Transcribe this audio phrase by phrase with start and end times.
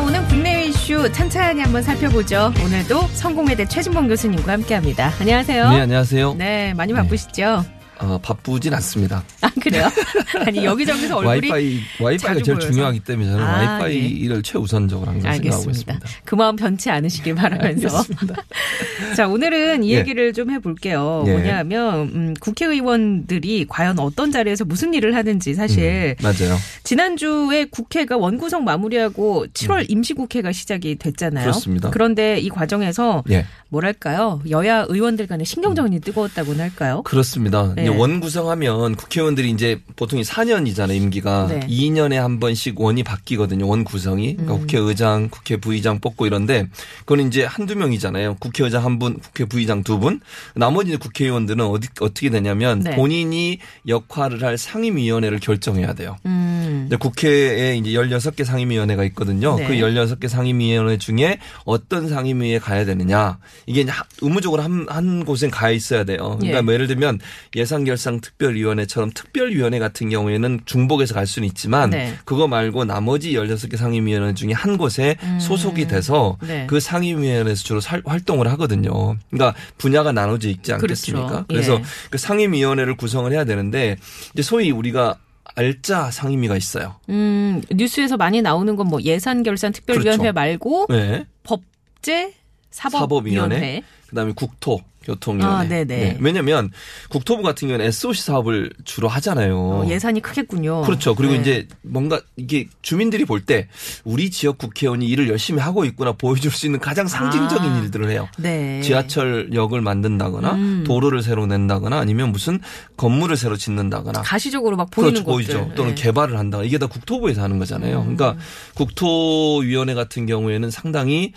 [0.00, 2.52] 쏟아져 나오는 국내 이슈 찬찬히 한번 살펴보죠.
[2.64, 5.12] 오늘도 성공회대 최진봉 교수님과 함께합니다.
[5.20, 5.70] 안녕하세요.
[5.70, 6.34] 네, 안녕하세요.
[6.34, 7.64] 네, 많이 바쁘시죠?
[8.02, 9.22] 어, 바쁘진 않습니다.
[9.42, 9.88] 아 그래요?
[10.46, 12.72] 아니 여기저기서 얼굴이 와이파이, 와이파이가 제일 보여서.
[12.72, 15.92] 중요하기 때문에 저는 아, 와이파이를 최우선적으로 항상 생각하고 알겠습니다.
[15.92, 16.20] 있습니다.
[16.24, 17.88] 그 마음 변치 않으시길 바라면서.
[19.16, 19.98] 자, 오늘은 이 예.
[19.98, 21.24] 얘기를 좀 해볼게요.
[21.26, 21.32] 예.
[21.32, 26.56] 뭐냐면, 음, 국회의원들이 과연 어떤 자리에서 무슨 일을 하는지 사실, 음, 맞아요.
[26.84, 31.44] 지난주에 국회가 원구성 마무리하고 7월 임시국회가 시작이 됐잖아요.
[31.44, 31.50] 음.
[31.50, 31.90] 그렇습니다.
[31.90, 33.46] 그런데 이 과정에서, 예.
[33.68, 34.40] 뭐랄까요.
[34.50, 37.02] 여야 의원들 간의 신경전이 뜨거웠다고나 할까요?
[37.04, 37.72] 그렇습니다.
[37.76, 37.86] 네.
[37.90, 41.46] 이제 원 구성하면 국회의원들이 이제 보통 4년이잖아요, 임기가.
[41.48, 41.60] 네.
[41.68, 44.34] 2년에 한 번씩 원이 바뀌거든요, 원 구성이.
[44.36, 44.60] 그러니까 음.
[44.60, 46.66] 국회의장, 국회 부의장 뽑고 이런데
[47.04, 48.36] 그건 이제 한두 명이잖아요.
[48.40, 50.20] 국회의장 한 분, 국회 부의장 두 분.
[50.54, 52.94] 나머지 국회의원들은 어디, 어떻게 되냐면 네.
[52.96, 56.16] 본인이 역할을 할 상임위원회를 결정해야 돼요.
[56.26, 56.84] 음.
[56.86, 59.56] 이제 국회에 이제 16개 상임위원회가 있거든요.
[59.56, 59.66] 네.
[59.66, 63.38] 그 16개 상임위원회 중에 어떤 상임위에 가야 되느냐.
[63.66, 66.36] 이게 이제 하- 의무적으로 한, 한 곳엔 가 있어야 돼요.
[66.38, 66.62] 그러니까 예.
[66.62, 67.18] 뭐 예를 들면
[67.56, 72.14] 예산 결상 특별위원회처럼 특별위원회 같은 경우에는 중복해서 갈 수는 있지만 네.
[72.24, 76.46] 그거 말고 나머지 16개 상임위원회 중에 한 곳에 소속이 돼서 음.
[76.48, 76.66] 네.
[76.68, 79.16] 그 상임위원회에서 주로 살- 활동을 하거든요.
[79.30, 81.26] 그러니까 분야가 나눠져 있지 않겠습니까?
[81.28, 81.46] 그렇죠.
[81.48, 81.82] 그래서 예.
[82.10, 83.96] 그 상임위원회를 구성을 해야 되는데
[84.32, 85.18] 이제 소위 우리가
[85.56, 86.96] 알짜 상임위가 있어요.
[87.08, 90.32] 음, 뉴스에서 많이 나오는 건 뭐 예산 결산 특별위원회 그렇죠.
[90.32, 91.26] 말고 네.
[91.42, 92.34] 법제
[92.70, 93.56] 사법위원회.
[93.56, 93.82] 사법위원회.
[94.08, 95.56] 그다음에 국토 교통위원회.
[95.56, 96.18] 아, 네네.
[96.20, 96.70] 왜냐하면
[97.08, 99.58] 국토부 같은 경우는 SOC 사업을 주로 하잖아요.
[99.58, 100.82] 어, 예산이 크겠군요.
[100.82, 101.14] 그렇죠.
[101.14, 101.40] 그리고 네.
[101.40, 103.68] 이제 뭔가 이게 주민들이 볼 때
[104.04, 107.78] 우리 지역 국회의원이 일을 열심히 하고 있구나 보여줄 수 있는 가장 상징적인 아.
[107.80, 108.28] 일들을 해요.
[108.38, 108.82] 네.
[108.82, 110.84] 지하철역을 만든다거나 음.
[110.86, 112.60] 도로를 새로 낸다거나 아니면 무슨
[112.98, 115.54] 건물을 새로 짓는다거나 가시적으로 막 보이는 그렇죠, 것들.
[115.54, 115.72] 보이죠.
[115.74, 116.02] 또는 네.
[116.02, 116.62] 개발을 한다.
[116.62, 118.02] 이게 다 국토부에서 하는 거잖아요.
[118.06, 118.16] 음.
[118.16, 118.36] 그러니까
[118.74, 121.32] 국토위원회 같은 경우에는 상당히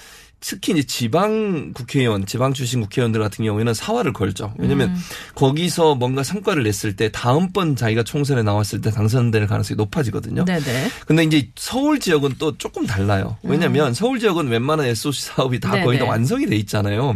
[0.46, 4.54] 특히 이제 지방 국회의원, 지방 출신 국회의원들 같은 경우에는 사활을 걸죠.
[4.58, 4.96] 왜냐하면 음.
[5.36, 10.44] 거기서 뭔가 성과를 냈을 때 다음번 자기가 총선에 나왔을 때 당선될 가능성이 높아지거든요.
[10.44, 10.90] 네네.
[11.08, 13.38] 근데 이제 서울 지역은 또 조금 달라요.
[13.42, 15.94] 왜냐하면 서울 지역은 웬만한 SOC 사업이 다 거의 다 음.
[15.94, 16.09] 네네.
[16.09, 17.16] 완성이 돼 있잖아요.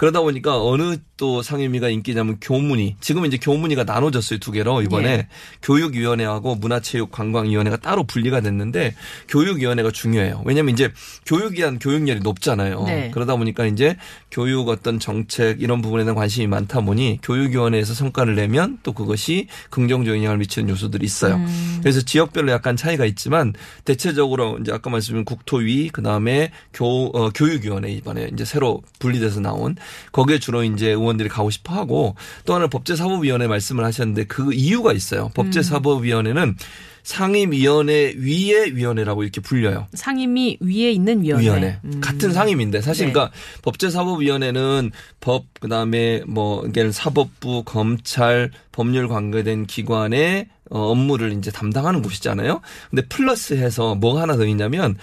[0.00, 2.96] 그러다 보니까 어느 또 상임위가 인기냐면 교문위.
[3.00, 5.28] 지금은 이제 교문위가 나눠졌어요 두 개로 이번에 예.
[5.60, 8.94] 교육위원회하고 문화체육관광위원회가 따로 분리가 됐는데
[9.28, 10.42] 교육위원회가 중요해요.
[10.46, 10.90] 왜냐하면 이제
[11.26, 12.84] 교육에 대한 교육열이 높잖아요.
[12.84, 13.10] 네.
[13.12, 13.98] 그러다 보니까 이제
[14.30, 20.22] 교육 어떤 정책 이런 부분에 대한 관심이 많다 보니 교육위원회에서 성과를 내면 또 그것이 긍정적인
[20.22, 21.34] 영향을 미치는 요소들이 있어요.
[21.34, 21.78] 음.
[21.82, 23.52] 그래서 지역별로 약간 차이가 있지만
[23.84, 29.76] 대체적으로 이제 아까 말씀드린 국토위 그 다음에 교 어, 교육위원회 이번에 이제 새로 분리돼서 나온
[30.12, 32.14] 거기에 주로 이제 의원들이 가고 싶어 하고
[32.44, 35.30] 또 하나 는 법제사법위원회 말씀을 하셨는데 그 이유가 있어요.
[35.34, 36.56] 법제사법위원회는
[37.02, 39.86] 상임위원회 위의 위원회라고 이렇게 불려요.
[39.94, 41.44] 상임위 위에 있는 위원회.
[41.44, 42.00] 위원회 음.
[42.00, 43.12] 같은 상임인데 사실 네.
[43.12, 44.90] 그러니까 법제사법위원회는
[45.20, 52.60] 법 그다음에 뭐 이게 사법부 검찰 법률 관계된 기관의 어, 업무를 이제 담당하는 곳이잖아요.
[52.90, 54.96] 근데 플러스해서 뭐가 하나 더 있냐면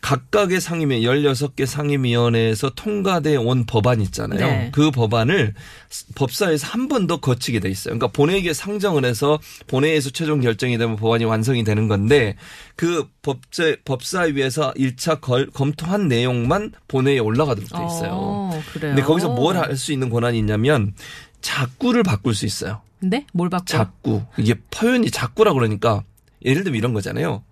[0.00, 4.46] 각각의 상임위 16개 상임위원회에서 통과돼 온 법안 있잖아요.
[4.46, 4.68] 네.
[4.72, 5.54] 그 법안을
[6.14, 7.94] 법사에서 한 번 더 거치게 돼 있어요.
[7.96, 12.36] 그러니까 본회의에 상정을 해서 본회의에서 최종 결정이 되면 법안이 완성이 되는 건데
[12.76, 18.10] 그 법제 법사위에서 1차 걸, 검토한 내용만 본회의에 올라가도록 돼 있어요.
[18.12, 18.94] 어, 그래요.
[18.94, 20.94] 근데 거기서 뭘 할 수 있는 권한이 있냐면
[21.40, 22.80] 작구를 바꿀 수 있어요.
[23.00, 23.26] 네?
[23.32, 23.64] 뭘 바꿔?
[23.64, 24.22] 작구.
[24.38, 26.02] 이게 표현이 작구라 그러니까
[26.44, 27.42] 예를 들면 이런 거잖아요.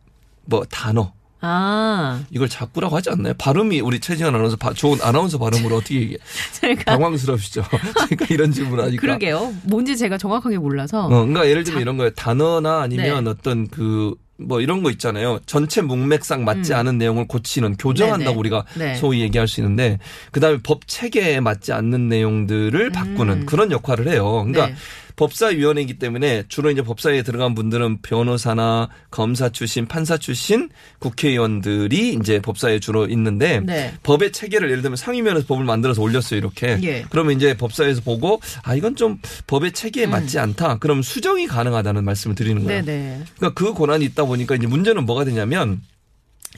[0.45, 1.13] 뭐 단어.
[1.45, 3.35] 아, 이걸 작구라고 하지 않나요?
[3.37, 6.19] 발음이 우리 최지현 아나운서 바- 좋은 아나운서 발음으로 어떻게 얘기해?
[6.61, 7.65] 제가 당황스러우시죠?
[8.09, 9.01] 그러니까 이런 질문을 하니까.
[9.01, 9.53] 그러게요.
[9.65, 11.05] 뭔지 제가 정확하게 몰라서.
[11.07, 12.11] 어, 그러니까 예를 들면 이런 거예요.
[12.15, 13.31] 단어나 아니면 네.
[13.31, 15.39] 어떤 그 뭐 이런 거 있잖아요.
[15.47, 16.79] 전체 문맥상 맞지 음.
[16.79, 18.39] 않은 내용을 고치는 교정한다고 네네.
[18.39, 18.95] 우리가 네.
[18.97, 20.01] 소위 얘기할 수 있는데
[20.33, 22.93] 그다음에 법 체계에 맞지 않는 내용들을 음.
[22.93, 24.45] 바꾸는 그런 역할을 해요.
[24.45, 24.75] 그러니까 네.
[25.17, 30.69] 법사위원회이기 때문에 주로 이제 법사위에 들어간 분들은 변호사나 검사 출신, 판사 출신
[30.99, 33.95] 국회의원들이 이제 법사위에 주로 있는데 네.
[34.03, 36.79] 법의 체계를 예를 들면 상임위원회에서 법을 만들어서 올렸어요 이렇게.
[36.83, 37.05] 예.
[37.11, 40.79] 그러면 이제 법사위에서 보고 아 이건 좀 법의 체계에 맞지 않다.
[40.79, 42.81] 그럼 수정이 가능하다는 말씀을 드리는 거예요.
[42.81, 42.85] 음.
[42.85, 43.25] 네네.
[43.37, 45.81] 그러니까 그 권한이 있다 보니까 이제 문제는 뭐가 되냐면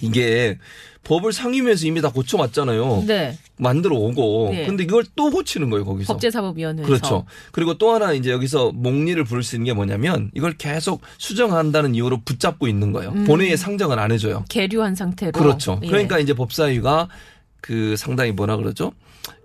[0.00, 0.58] 이게
[1.04, 3.04] 법을 상임위에서 이미 다 고쳐왔잖아요.
[3.06, 3.38] 네.
[3.56, 4.48] 만들어 오고.
[4.50, 4.66] 네.
[4.66, 6.12] 근데 이걸 또 고치는 거예요, 거기서.
[6.14, 6.88] 법제사법위원회에서.
[6.88, 7.24] 그렇죠.
[7.52, 12.22] 그리고 또 하나 이제 여기서 목리를 부를 수 있는 게 뭐냐면 이걸 계속 수정한다는 이유로
[12.24, 13.12] 붙잡고 있는 거예요.
[13.26, 14.44] 본회의에 상정을 안 해줘요.
[14.48, 15.32] 계류한 상태로.
[15.32, 15.78] 그렇죠.
[15.82, 15.86] 예.
[15.86, 17.08] 그러니까 이제 법사위가
[17.60, 18.92] 그 상당히 뭐라 그러죠?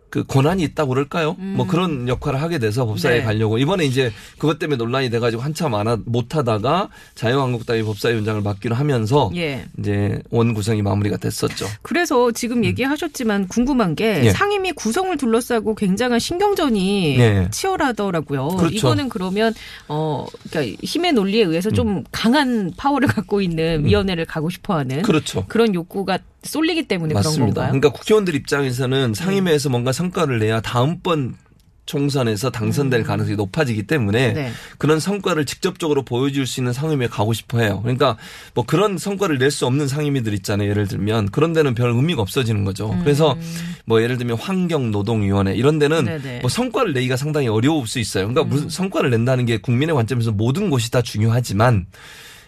[0.09, 1.35] 그 권한이 있다고 그럴까요?
[1.37, 3.19] 뭐 그런 역할을 하게 돼서 법사위에 음.
[3.19, 3.23] 네.
[3.23, 9.31] 가려고 이번에 이제 그것 때문에 논란이 돼가지고 한참 안 하, 못하다가 자유한국당이 법사위원장을 맡기로 하면서
[9.35, 9.65] 예.
[9.77, 11.67] 이제 원 구성이 마무리가 됐었죠.
[11.81, 14.25] 그래서 지금 얘기하셨지만 궁금한 게 음.
[14.25, 14.31] 예.
[14.31, 17.47] 상임위 구성을 둘러싸고 굉장한 신경전이 예.
[17.51, 18.47] 치열하더라고요.
[18.49, 18.75] 그렇죠.
[18.75, 19.53] 이거는 그러면
[19.87, 25.01] 어 그러니까 힘의 논리에 의해서 좀 강한 파워를 갖고 있는 위원회를 가고 싶어하는 음.
[25.03, 25.45] 그렇죠.
[25.47, 27.45] 그런 욕구가 쏠리기 때문에 그런 맞습니다.
[27.45, 27.67] 건가요?
[27.71, 31.35] 그러니까 국회의원들 입장에서는 상임위에서 뭔가 성과를 내야 다음번
[31.85, 34.33] 총선에서 당선될 가능성이 높아지기 때문에 음.
[34.35, 34.51] 네.
[34.77, 37.79] 그런 성과를 직접적으로 보여줄 수 있는 상임위에 가고 싶어 해요.
[37.81, 38.15] 그러니까
[38.53, 40.69] 뭐 그런 성과를 낼 수 없는 상임위들 있잖아요.
[40.69, 42.95] 예를 들면 그런 데는 별 의미가 없어지는 거죠.
[43.03, 43.35] 그래서
[43.85, 46.21] 뭐 예를 들면 환경노동위원회 이런 데는 음.
[46.21, 46.39] 네네.
[46.41, 48.27] 뭐 성과를 내기가 상당히 어려울 수 있어요.
[48.27, 51.87] 그러니까 무슨 성과를 낸다는 게 국민의 관점에서 모든 곳이 다 중요하지만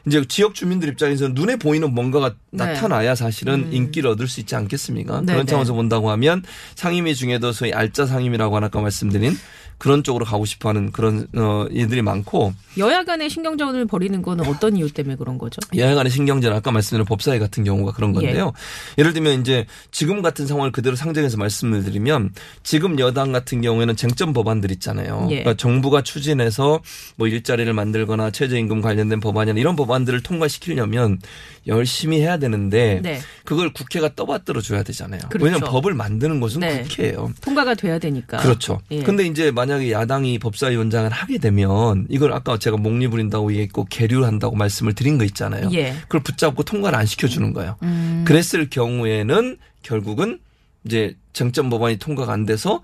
[0.07, 2.65] 이제 지역 주민들 입장에서는 눈에 보이는 뭔가가 네.
[2.65, 5.21] 나타나야 사실은 인기를 얻을 수 있지 않겠습니까?
[5.21, 5.50] 네, 그런 네.
[5.50, 6.44] 차원에서 본다고 하면
[6.75, 9.36] 상임위 중에도 소위 알짜 상임이라고 아까 말씀드린
[9.81, 14.92] 그런 쪽으로 가고 싶어하는 그런 어 이들이 많고 여야 간의 신경전을 벌이는 거는 어떤 이유
[14.92, 15.59] 때문에 그런 거죠?
[15.75, 18.54] 여야 간의 신경전 아까 말씀드린 법사위 같은 경우가 그런 건데요.
[19.00, 19.04] 예.
[19.04, 22.31] 를 들면 이제 지금 같은 상황을 그대로 상정해서 말씀을 드리면
[22.62, 25.25] 지금 여당 같은 경우에는 쟁점 법안들 있잖아요.
[25.31, 25.39] 예.
[25.39, 26.80] 그러니까 정부가 추진해서
[27.15, 31.19] 뭐 일자리를 만들거나 최저임금 관련된 법안이나 이런 법안 들을 통과시키려면
[31.67, 33.21] 열심히 해야 되는데 네.
[33.45, 35.21] 그걸 국회가 떠받들어 줘야 되잖아요.
[35.29, 35.45] 그렇죠.
[35.45, 36.81] 왜냐하면 법을 만드는 것은 네.
[36.83, 37.33] 국회예요.
[37.41, 38.38] 통과가 돼야 되니까.
[38.38, 38.81] 그렇죠.
[38.89, 39.03] 예.
[39.03, 44.55] 근데 이제 만약에 야당이 법사위원장을 하게 되면 이걸 아까 제가 목리 부린다고 얘기했고 계류를 한다고
[44.55, 45.69] 말씀을 드린 거 있잖아요.
[45.73, 45.94] 예.
[46.03, 47.77] 그걸 붙잡고 통과를 안 시켜주는 거예요.
[47.83, 48.23] 음.
[48.25, 50.39] 그랬을 경우에는 결국은
[50.85, 52.81] 이제 쟁점 법안이 통과가 안 돼서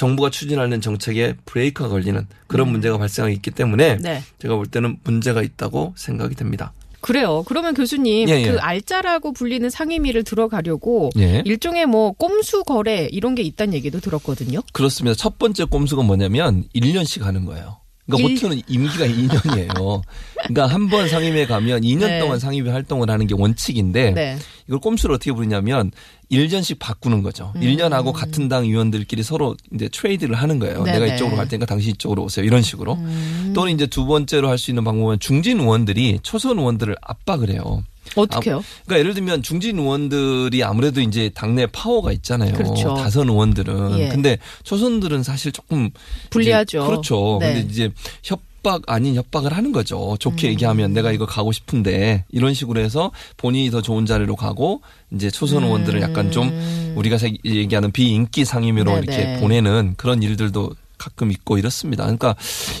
[0.00, 3.98] 정부가 추진하는 정책에 브레이크가 걸리는 그런 문제가 발생하기 있기 때문에 음.
[4.00, 4.22] 네.
[4.38, 6.72] 제가 볼 때는 문제가 있다고 생각이 됩니다.
[7.02, 7.44] 그래요.
[7.46, 8.50] 그러면 교수님 예, 예.
[8.50, 11.42] 그 알짜라고 불리는 상임위를 들어가려고 예.
[11.44, 14.60] 일종의 뭐 꼼수 거래 이런 게 있다는 얘기도 들었거든요.
[14.72, 15.14] 그렇습니다.
[15.14, 17.79] 첫 번째 꼼수가 뭐냐면 1년씩 하는 거예요.
[18.10, 20.02] 그러니까 일- 보통은 임기가 2년이에요.
[20.48, 22.18] 그러니까 한 번 상임위에 가면 2년 네.
[22.20, 24.38] 동안 상임위 활동을 하는 게 원칙인데 네.
[24.66, 25.90] 이걸 꼼수를 어떻게 부르냐면
[26.32, 27.52] 1년씩 바꾸는 거죠.
[27.56, 27.60] 음.
[27.60, 30.82] 1년하고 같은 당 의원들끼리 서로 이제 트레이드를 하는 거예요.
[30.84, 30.98] 네네.
[30.98, 32.44] 내가 이쪽으로 갈 테니까 당신 이쪽으로 오세요.
[32.44, 32.94] 이런 식으로.
[32.94, 33.52] 음.
[33.54, 37.82] 또는 이제 두 번째로 할 수 있는 방법은 중진 의원들이 초선 의원들을 압박을 해요.
[38.16, 38.62] 어떻게요?
[38.86, 42.54] 그러니까 예를 들면 중진 의원들이 아무래도 이제 당내 파워가 있잖아요.
[42.54, 42.94] 그렇죠.
[42.94, 43.98] 다선 의원들은.
[43.98, 44.08] 예.
[44.08, 45.90] 근데 초선들은 사실 조금
[46.30, 46.86] 불리하죠.
[46.86, 47.38] 그렇죠.
[47.40, 47.54] 네.
[47.54, 47.90] 근데 이제
[48.22, 50.16] 협박 아닌 협박을 하는 거죠.
[50.18, 50.52] 좋게 음.
[50.52, 54.82] 얘기하면 내가 이거 가고 싶은데 이런 식으로 해서 본인이 더 좋은 자리로 가고
[55.12, 59.00] 이제 초선 의원들을 약간 좀 우리가 세- 얘기하는 비인기 상임위로 음.
[59.06, 59.16] 네네.
[59.16, 62.02] 이렇게 보내는 그런 일들도 가끔 있고 이렇습니다.
[62.04, 62.34] 그러니까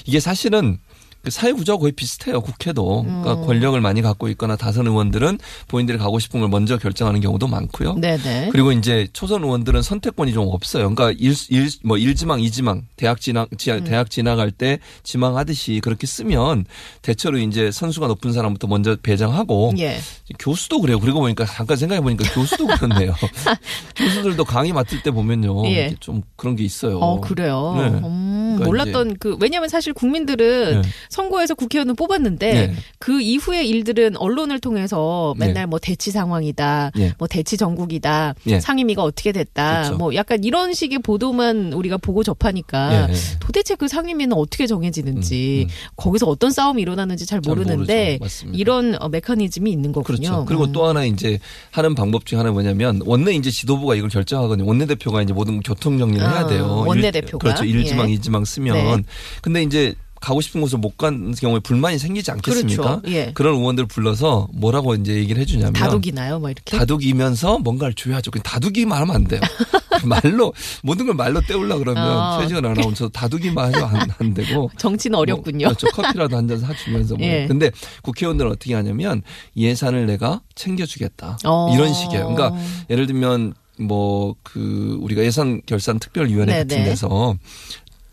[0.04, 0.89] 이게 사실은 그
[1.28, 2.40] 사회 구조가 거의 비슷해요.
[2.40, 3.02] 국회도.
[3.04, 3.46] 그러니까 음.
[3.46, 5.38] 권력을 많이 갖고 있거나 다선 의원들은
[5.68, 7.94] 본인들이 가고 싶은 걸 먼저 결정하는 경우도 많고요.
[7.94, 8.48] 네네.
[8.52, 10.92] 그리고 이제 초선 의원들은 선택권이 좀 없어요.
[10.94, 13.84] 그러니까 일, 일, 뭐 1지망, 2지망, 대학 진학, 지- 음.
[13.84, 16.64] 대학 진학할 때 지망하듯이 그렇게 쓰면
[17.02, 20.00] 대체로 이제 선수가 높은 사람부터 먼저 배정하고 예.
[20.38, 20.98] 교수도 그래요.
[21.00, 23.14] 그리고 보니까 잠깐 생각해 보니까 교수도 그렇네요.
[23.96, 25.66] 교수들도 강의 맡을 때 보면요.
[25.70, 25.94] 예.
[26.00, 26.98] 좀 그런 게 있어요.
[26.98, 27.74] 어 그래요.
[27.76, 27.82] 네.
[27.88, 30.88] 음, 그러니까 몰랐던 그 왜냐하면 사실 국민들은 네.
[31.10, 32.74] 선거에서 국회의원을 뽑았는데 네.
[32.98, 35.66] 그 이후의 일들은 언론을 통해서 맨날 네.
[35.66, 37.12] 뭐 대치 상황이다, 예.
[37.18, 38.60] 뭐 대치 전국이다, 예.
[38.60, 39.98] 상임위가 어떻게 됐다, 그렇죠.
[39.98, 43.16] 뭐 약간 이런 식의 보도만 우리가 보고 접하니까 예, 예.
[43.40, 45.92] 도대체 그 상임위는 어떻게 정해지는지 음, 음.
[45.96, 48.18] 거기서 어떤 싸움이 일어나는지 잘잘 모르는데.
[48.20, 48.58] 맞습니다.
[48.58, 50.18] 이런 어, 메커니즘이 있는 거군요.
[50.18, 50.44] 그렇죠.
[50.46, 50.72] 그리고 음.
[50.72, 51.38] 또 하나 이제
[51.70, 54.66] 하는 방법 중에 하나 뭐냐면 원내 이제 지도부가 이걸 결정하거든요.
[54.66, 56.84] 원내 대표가 이제 모든 교통 정리를 아, 해야 돼요.
[56.86, 57.38] 원내 대표가?
[57.38, 57.64] 그렇죠.
[57.64, 58.16] 1지망, 예.
[58.16, 58.74] 2지망 쓰면.
[58.74, 59.02] 네.
[59.42, 63.00] 근데 이제 가고 싶은 곳을 못 간 경우에 불만이 생기지 않겠습니까?
[63.00, 63.02] 그렇죠.
[63.08, 63.32] 예.
[63.32, 66.76] 그런 의원들 을 불러서 뭐라고 이제 얘기를 해주냐면 다독이나요, 뭐 이렇게?
[66.76, 68.30] 다독이면서 뭔가를 줘야죠.
[68.30, 69.40] 그냥 다독이만 하면 안 돼요.
[70.04, 72.38] 말로 모든 걸 말로 때우려 그러면 어.
[72.40, 75.66] 최지원 아나운서 다독이만 하면 안, 안 되고 정치는 어렵군요.
[75.68, 75.86] 뭐, 그렇죠.
[75.94, 77.16] 커피라도 한 잔 사주면서.
[77.16, 77.26] 뭐.
[77.26, 77.46] 예.
[77.46, 77.70] 근데
[78.02, 79.22] 국회의원들은 어떻게 하냐면
[79.56, 81.38] 예산을 내가 챙겨주겠다.
[81.46, 81.72] 어.
[81.74, 82.28] 이런 식이에요.
[82.34, 82.58] 그러니까
[82.90, 86.64] 예를 들면 뭐 그 우리가 예산 결산 특별위원회 네네.
[86.64, 87.36] 같은 데서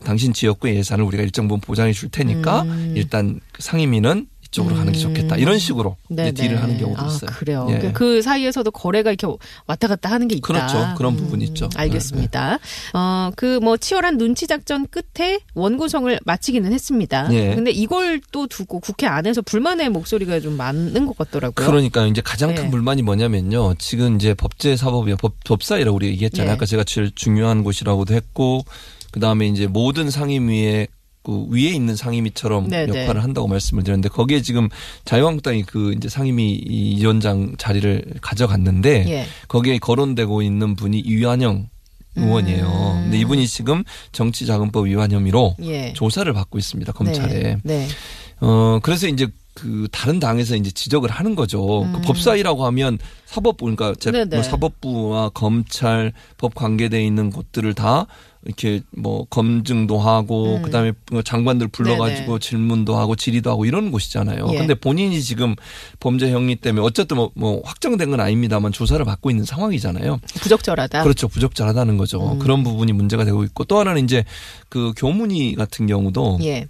[0.04, 2.94] 당신 지역구의 예산을 우리가 일정 부분 보장해 줄 테니까 음.
[2.96, 5.36] 일단 그 상임위는 이쪽으로 가는 게 좋겠다.
[5.36, 6.30] 이런 식으로 네네.
[6.30, 7.30] 이제 딜을 하는 경우도 아, 있어요.
[7.36, 7.66] 그래요.
[7.68, 7.78] 예.
[7.80, 9.26] 그- 그 사이에서도 거래가 이렇게
[9.66, 10.40] 왔다 갔다 하는 게 있다.
[10.40, 10.94] 음, 그렇죠.
[10.96, 11.68] 그런 부분이 있죠.
[11.76, 12.58] 알겠습니다.
[12.94, 17.28] 어, 그 뭐 치열한 눈치 작전 끝에 원구성을 마치기는 했습니다.
[17.34, 17.54] 예.
[17.56, 21.66] 근데 이걸 또 두고 국회 안에서 불만의 목소리가 좀 많은 것 같더라고요.
[21.66, 22.70] 그러니까 이제 가장 큰 네.
[22.70, 23.74] 불만이 뭐냐면요.
[23.78, 26.52] 지금 이제 법제사법이야 법, 법사위라고 우리가 얘기했잖아요.
[26.52, 26.54] 예.
[26.54, 28.64] 아까 제가 제일 중요한 곳이라고도 했고
[29.10, 30.88] 그 다음에 이제 모든 상임위에
[31.22, 33.02] 그 위에 있는 상임위처럼 네, 네.
[33.02, 34.68] 역할을 한다고 말씀을 드렸는데 거기에 지금
[35.04, 36.64] 자유한국당이 그 이제 상임위
[36.98, 39.26] 위원장 자리를 가져갔는데 예.
[39.46, 41.68] 거기에 거론되고 있는 분이 유한영
[42.16, 42.66] 의원이에요.
[42.66, 43.02] 음.
[43.02, 45.92] 근데 이분이 지금 정치자금법 위반 혐의로 예.
[45.92, 46.92] 조사를 받고 있습니다.
[46.92, 47.38] 검찰에.
[47.38, 47.58] 네.
[47.62, 47.88] 네.
[48.40, 51.88] 어, 그래서 이제 그 다른 당에서 이제 지적을 하는 거죠.
[51.92, 52.96] 그 법사위라고 하면
[53.26, 54.12] 사법부, 그러니까 제, 음.
[54.12, 54.36] 네네.
[54.36, 58.06] 뭐 사법부와 검찰, 법 관계돼 있는 곳들을 다
[58.44, 60.62] 이렇게 뭐 검증도 하고 음.
[60.62, 62.38] 그다음에 뭐 장관들 불러가지고 네네.
[62.38, 64.48] 질문도 하고 질의도 하고 이런 곳이잖아요.
[64.52, 64.58] 예.
[64.58, 65.56] 근데 본인이 지금
[65.98, 70.20] 범죄 형리 때문에 어쨌든 뭐, 뭐 확정된 건 아닙니다만 조사를 받고 있는 상황이잖아요.
[70.40, 71.02] 부적절하다.
[71.02, 71.26] 그렇죠.
[71.26, 72.34] 부적절하다는 거죠.
[72.34, 72.38] 음.
[72.38, 74.24] 그런 부분이 문제가 되고 있고 또 하나는 이제
[74.68, 76.68] 그 교문위 같은 경우도 예.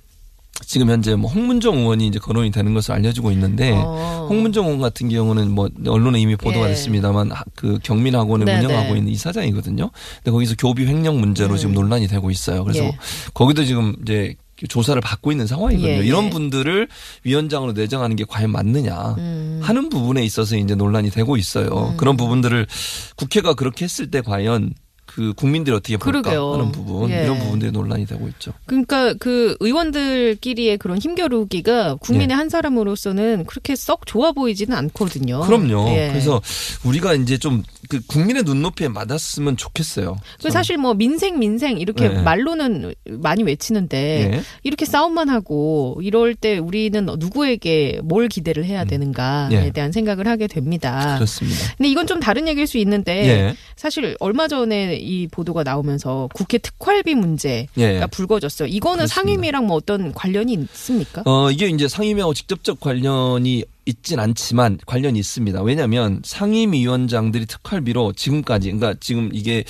[0.66, 4.26] 지금 현재 뭐 홍문정 의원이 이제 거론이 되는 것으로 알려지고 있는데 어.
[4.28, 6.70] 홍문정 의원 같은 경우는 뭐 언론에 이미 보도가 예.
[6.70, 8.64] 됐습니다만 하- 그 경민학원을 네네.
[8.66, 9.90] 운영하고 있는 이사장이거든요.
[10.16, 12.64] 근데 거기서 교비 횡령 문제로 지금 논란이 되고 있어요.
[12.64, 12.86] 그래서 음.
[12.88, 12.98] 예.
[13.34, 14.34] 거기도 지금 이제
[14.68, 15.92] 조사를 받고 있는 상황이거든요.
[16.02, 16.30] 예, 이런 예.
[16.30, 16.88] 분들을
[17.22, 19.60] 위원장으로 내정하는 게 과연 맞느냐 음.
[19.62, 21.94] 하는 부분에 있어서 이제 논란이 되고 있어요.
[21.96, 22.66] 그런 부분들을
[23.14, 24.72] 국회가 그렇게 했을 때 과연
[25.18, 26.52] 그 국민들이 어떻게 볼까 그러게요.
[26.52, 27.24] 하는 부분 예.
[27.24, 28.52] 이런 부분들이 논란이 되고 있죠.
[28.66, 32.36] 그러니까 그 의원들끼리의 그런 힘겨루기가 국민의 예.
[32.36, 35.40] 한 사람으로서는 그렇게 썩 좋아 보이지는 않거든요.
[35.40, 35.88] 그럼요.
[35.88, 36.10] 예.
[36.12, 36.40] 그래서
[36.84, 40.18] 우리가 이제 좀 그 국민의 눈높이에 맞았으면 좋겠어요.
[40.42, 42.22] 그 사실 뭐 민생 민생 이렇게 네.
[42.22, 44.42] 말로는 많이 외치는데 예.
[44.62, 49.70] 이렇게 싸움만 하고 이럴 때 우리는 누구에게 뭘 기대를 해야 되는가에 예.
[49.70, 51.14] 대한 생각을 하게 됩니다.
[51.14, 51.74] 그렇습니다.
[51.78, 53.54] 근데 이건 좀 다른 얘기일 수 있는데 예.
[53.74, 58.06] 사실 얼마 전에 이 보도가 나오면서 국회 특활비 문제가 예.
[58.10, 58.68] 불거졌어요.
[58.68, 59.14] 이거는 그렇습니다.
[59.14, 61.22] 상임위랑 뭐 어떤 관련이 있습니까?
[61.24, 65.62] 어, 이게 이제 상임위하고 직접적 관련이 있진 않지만 관련이 있습니다.
[65.62, 69.64] 왜냐하면 상임위원장들이 특활비로 지금까지 그러니까 지금 이게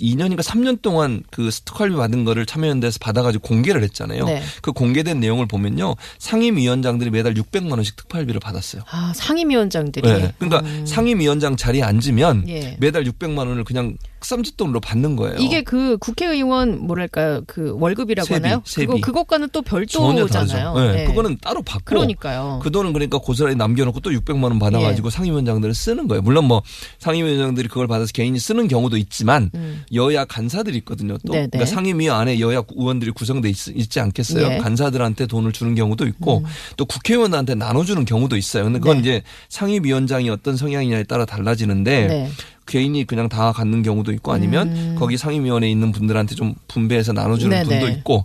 [0.00, 4.24] 2년인가 3년 동안 그 특활비 받은 거를 참여연대에서 받아가지고 공개를 했잖아요.
[4.24, 4.42] 네.
[4.60, 8.82] 그 공개된 내용을 보면요, 상임위원장들이 매달 600만 원씩 특활비를 받았어요.
[8.90, 10.32] 아 상임위원장들이 네.
[10.38, 10.84] 그러니까 음.
[10.84, 12.76] 상임위원장 자리에 앉으면 예.
[12.80, 13.96] 매달 600만 원을 그냥
[14.26, 15.36] 쌈짓돈으로 받는 거예요.
[15.38, 18.62] 이게 그 국회의원 뭐랄까요 그 월급이라고 하나요?
[18.64, 18.86] 세비.
[18.86, 20.74] 그거 그것과는 또 별도잖아요.
[20.74, 20.92] 네.
[20.92, 21.04] 네.
[21.04, 22.60] 그거는 따로 받고 그러니까요.
[22.62, 25.10] 그 돈은 그러니까 고스란히 남겨놓고 또 600만 원 받아가지고 예.
[25.10, 26.22] 상임위원장들은 쓰는 거예요.
[26.22, 26.62] 물론 뭐
[26.98, 29.84] 상임위원장들이 그걸 받아서 개인이 쓰는 경우도 있지만 음.
[29.94, 31.18] 여야 간사들이 있거든요.
[31.26, 31.48] 또 네네.
[31.48, 34.46] 그러니까 상임위 안에 여야 의원들이 구성돼 있, 지 않겠어요?
[34.46, 34.56] 예.
[34.56, 34.62] 음.
[34.62, 36.44] 간사들한테 돈을 주는 경우도 있고
[36.76, 38.64] 또 국회의원한테 나눠주는 경우도 있어요.
[38.64, 39.00] 근데 그건 네.
[39.00, 42.30] 이제 상임위원장이 어떤 성향이냐에 따라 달라지는데 네.
[42.70, 47.68] 개인이 그냥 다 갖는 경우도 있고 아니면 거기 상임위원회에 있는 분들한테 좀 분배해서 나눠주는 음.
[47.68, 47.80] 네네.
[47.80, 48.24] 분도 있고.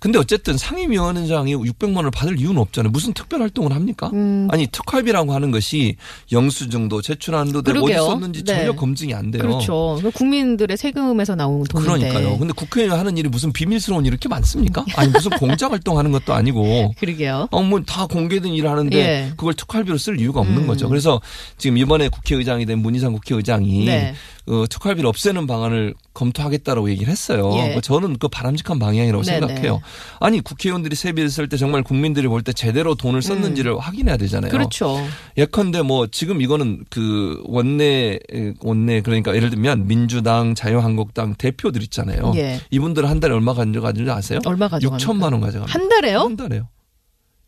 [0.00, 2.90] 근데 어쨌든 상임위원장이 600만 원을 받을 이유는 없잖아요.
[2.92, 4.10] 무슨 특별 활동을 합니까?
[4.12, 4.46] 음.
[4.50, 5.96] 아니 특활비라고 하는 것이
[6.30, 7.94] 영수증도 제출한도 되고 어디.
[7.94, 8.54] 썼는지 네.
[8.54, 9.42] 전혀 검증이 안 돼요.
[9.42, 9.98] 그렇죠.
[10.00, 12.10] 그 국민들의 세금에서 나오는 돈인데.
[12.10, 12.38] 그러니까요.
[12.38, 14.84] 근데 국회의원 하는 일이 무슨 비밀스러운 일이 이렇게 많습니까?
[14.96, 16.92] 아니 무슨 공작 활동하는 것도 아니고.
[17.00, 17.48] 그러게요.
[17.50, 19.30] 어, 뭐 다 공개된 일을 하는데 예.
[19.30, 20.66] 그걸 특활비로 쓸 이유가 없는 음.
[20.66, 20.88] 거죠.
[20.88, 21.20] 그래서
[21.56, 24.14] 지금 이번에 국회의장이 된 문희상 국회의장이 네.
[24.46, 27.52] 어, 특활비를 없애는 방안을 검토하겠다라고 얘기를 했어요.
[27.56, 27.74] 예.
[27.74, 29.46] 그 저는 그 바람직한 방향이라고 네네.
[29.46, 29.82] 생각해요.
[30.20, 34.48] 아니 국회의원들이 세비를 쓸 때 정말 국민들이 볼 때 제대로 돈을 썼는지를 확인해야 되잖아요.
[34.48, 34.52] 음.
[34.52, 34.96] 그렇죠.
[35.36, 38.18] 예컨대 뭐 지금 이거는 그 원내
[38.60, 42.32] 원내 그러니까 예를 들면 민주당, 자유한국당 대표들 있잖아요.
[42.36, 42.60] 예.
[42.70, 44.38] 이분들은 한 달에 얼마 가져가는지 아세요?
[44.46, 45.12] 얼마 가져갑니까?
[45.12, 45.78] 6천만 원 가져갑니다.
[45.78, 46.20] 한 달에요?
[46.20, 46.68] 한 달에요.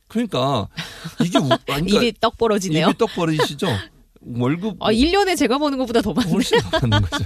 [0.08, 0.68] 그러니까
[1.25, 2.88] 이게 우- 그러니까 입이 떡 벌어지네요.
[2.88, 3.68] 입이 떡 벌어지시죠?
[4.22, 6.30] 월급 아, 1년에 제가 버는 것보다 더 많네.
[6.30, 7.24] 훨씬 많은 거죠.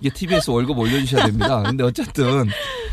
[0.00, 1.62] 이게 TBS 월급 올려 주셔야 됩니다.
[1.62, 2.48] 근데 어쨌든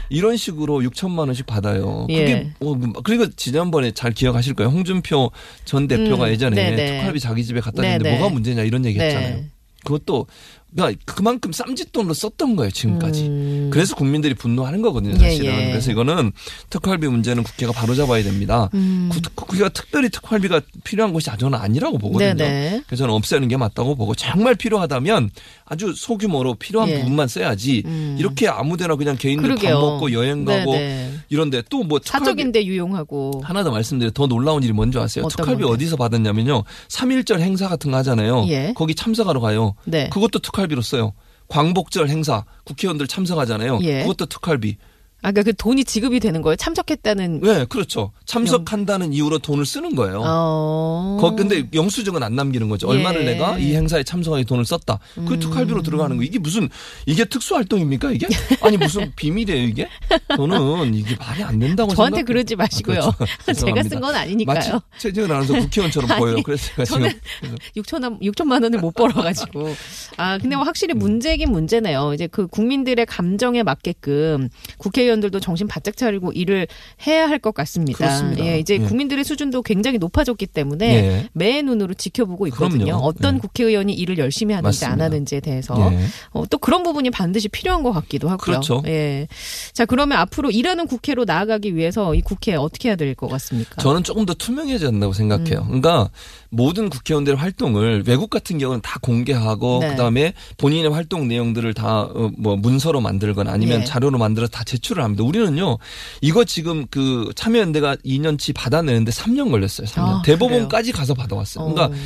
[0.10, 2.06] 이런 식으로 6천만 원씩 받아요.
[2.08, 2.54] 그게 예.
[2.60, 4.70] 어, 그리고 지난번에 잘 기억하실 거예요.
[4.70, 5.32] 홍준표
[5.66, 6.98] 전 대표가 음, 예전에 네네.
[7.00, 8.20] 특활비 자기 집에 갖다 줬는데 네네.
[8.20, 9.36] 뭐가 문제냐 이런 얘기 했잖아요.
[9.38, 9.50] 네.
[9.84, 10.28] 그것도
[10.76, 13.24] 그러니까 그만큼 쌈짓돈으로 썼던 거예요 지금까지.
[13.28, 13.70] 음.
[13.72, 15.54] 그래서 국민들이 분노하는 거거든요 예, 사실은.
[15.54, 15.66] 예.
[15.72, 16.32] 그래서 이거는
[16.70, 18.70] 특활비 문제는 국회가 바로 잡아야 됩니다.
[18.74, 19.10] 음.
[19.12, 22.34] 구- 국회가 특별히 특활비가 필요한 것이 저는 아니라고 보거든요.
[22.36, 22.84] 네네.
[22.88, 25.30] 그래서 저는 없애는 게 맞다고 보고 정말 필요하다면
[25.66, 27.00] 아주 소규모로 필요한 예.
[27.00, 28.16] 부분만 써야지 음.
[28.20, 29.74] 이렇게 아무데나 그냥 개인들 그러게요.
[29.76, 31.12] 밥 먹고 여행 가고 네네.
[31.30, 33.42] 이런데 또 뭐 사적인데 유용하고.
[33.44, 35.28] 하나 더 말씀드려 더 놀라운 일이 뭔지 아세요?
[35.28, 35.74] 특활비 건데요?
[35.74, 36.64] 어디서 받았냐면요.
[36.90, 38.46] 3.1절 행사 같은 거 하잖아요.
[38.50, 38.72] 예.
[38.76, 39.76] 거기 참석하러 가요.
[39.86, 40.08] 네.
[40.10, 41.14] 그것도 특활 비로 써요.
[41.48, 43.80] 광복절 행사 국회의원들 참석하잖아요.
[43.84, 44.02] 예.
[44.02, 44.78] 그것도 특활비.
[45.24, 46.56] 아까 그 돈이 지급이 되는 거예요?
[46.56, 47.42] 참석했다는.
[47.42, 48.12] 네, 그렇죠.
[48.26, 50.24] 참석한다는 이유로 돈을 쓰는 거예요.
[50.26, 51.18] 어.
[51.22, 52.88] 거 근데 영수증은 안 남기는 거죠.
[52.88, 52.92] 예.
[52.98, 55.00] 얼마를 내가 이 행사에 참석하기 돈을 썼다.
[55.28, 56.24] 그 특활비로 들어가는 거.
[56.24, 56.70] 이게 무슨
[57.06, 58.28] 이게 특수 활동입니까 이게?
[58.62, 59.88] 아니 무슨 비밀이에요 이게?
[60.36, 62.28] 저는 이게 말이 안 된다고 저한테 생각.
[62.28, 63.00] 그러지 마시고요.
[63.02, 63.54] 아, 그렇죠.
[63.66, 63.84] 제가.
[63.84, 64.82] 쓴건 마치 아니니까요.
[64.98, 66.38] 최재현 아나운서 국회의원처럼 아니, 보여요.
[66.44, 69.76] 그래서 제가 지금 저는 6천 6천만 원을 못 벌어가지고
[70.18, 70.68] 아 근데 뭐 음.
[70.68, 72.14] 확실히 문제긴 문제네요.
[72.14, 76.68] 이제 그 국민들의 감정에 맞게끔 국회의원 들도 정신 바짝 차리고 일을
[77.06, 77.98] 해야 할 것 같습니다.
[77.98, 78.46] 그렇습니다.
[78.46, 78.80] 예, 이제 예.
[78.80, 81.30] 국민들의 수준도 굉장히 높아졌기 때문에 예.
[81.34, 82.86] 매의 눈으로 지켜보고 있거든요.
[82.86, 83.04] 그럼요.
[83.04, 83.40] 어떤 예.
[83.40, 85.06] 국회의원이 일을 열심히 하는지 안 맞습니다.
[85.06, 86.06] 하는지에 대해서 예.
[86.30, 88.38] 어, 또 그런 부분이 반드시 필요한 것 같기도 하고요.
[88.46, 88.84] 그렇죠.
[88.86, 89.28] 예.
[89.74, 93.82] 자 그러면 앞으로 일하는 국회로 나아가기 위해서 이 국회 어떻게 해야 될 것 같습니까?
[93.82, 95.14] 저는 조금 더 투명해져야 된다고 음.
[95.14, 95.64] 생각해요.
[95.66, 96.12] 그러니까
[96.52, 99.90] 모든 국회의원들의 활동을 외국 같은 경우는 다 공개하고 네.
[99.90, 103.86] 그다음에 본인의 활동 내용들을 다 뭐 문서로 만들거나 아니면 예.
[103.86, 105.24] 자료로 만들어 다 제출을 합니다.
[105.24, 105.78] 우리는요.
[106.22, 109.88] 이거 지금 그 참여연대가 2년치 받아내는데 3년 걸렸어요.
[109.88, 110.00] 3년.
[110.00, 111.74] 아, 대법원까지 가서 받아왔어요.
[111.74, 112.00] 그러니까 어.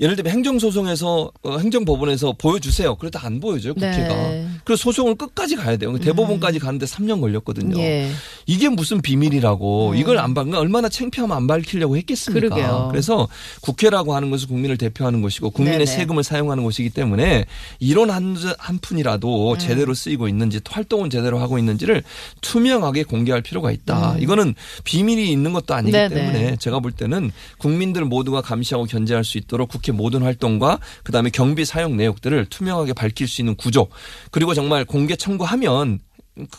[0.00, 2.96] 예를 들면 행정소송에서 어, 행정법원에서 보여주세요.
[2.96, 4.14] 그러다 안 보여줘요 국회가.
[4.14, 4.47] 네.
[4.68, 5.96] 그래서 소송을 끝까지 가야 돼요.
[5.96, 7.78] 대법원까지 가는데 3년 걸렸거든요.
[7.78, 8.10] 예.
[8.44, 9.96] 이게 무슨 비밀이라고 음.
[9.96, 12.48] 이걸 안 밝, 얼마나 창피하면 안 밝히려고 했겠습니까?
[12.54, 12.90] 그러게요.
[12.92, 13.28] 래서
[13.62, 15.90] 국회라고 하는 것은 국민을 대표하는 것이고 국민의 네네.
[15.90, 17.46] 세금을 사용하는 것이기 때문에
[17.78, 19.58] 이론 한, 한 푼이라도 음.
[19.58, 22.02] 제대로 쓰이고 있는지 활동은 제대로 하고 있는지를
[22.42, 24.16] 투명하게 공개할 필요가 있다.
[24.18, 26.10] 이거는 비밀이 있는 것도 아니기 음.
[26.10, 26.14] 네네.
[26.14, 31.64] 때문에 제가 볼 때는 국민들 모두가 감시하고 견제할 수 있도록 국회 모든 활동과 그다음에 경비
[31.64, 33.88] 사용 내역들을 투명하게 밝힐 수 있는 구조
[34.30, 36.00] 그리고 정말 공개 청구하면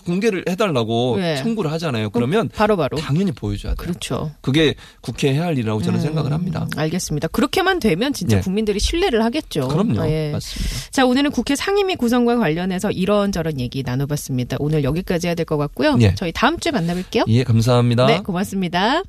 [0.05, 1.35] 공개를 해달라고 네.
[1.37, 2.09] 청구를 하잖아요.
[2.09, 2.97] 그러면 바로 바로.
[2.97, 3.77] 당연히 보여줘야 돼요.
[3.77, 4.31] 그렇죠.
[4.41, 6.67] 그게 국회 해야 할 일이라고 저는 음, 생각을 합니다.
[6.75, 7.29] 알겠습니다.
[7.29, 8.41] 그렇게만 되면 진짜 예.
[8.41, 9.67] 국민들이 신뢰를 하겠죠.
[9.69, 10.01] 그럼요.
[10.01, 10.31] 아, 예.
[10.33, 10.91] 맞습니다.
[10.91, 14.57] 자, 오늘은 국회 상임위 구성과 관련해서 이런저런 얘기 나눠봤습니다.
[14.59, 15.97] 오늘 여기까지 해야 될 것 같고요.
[16.01, 16.13] 예.
[16.15, 17.23] 저희 다음 주에 만나뵐게요.
[17.27, 18.05] 예, 감사합니다.
[18.07, 19.03] 네, 고맙습니다.